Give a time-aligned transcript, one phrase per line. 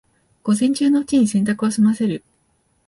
[0.41, 2.23] 午前中のうちに洗濯を済ませる